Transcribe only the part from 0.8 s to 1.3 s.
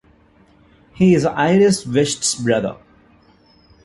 He is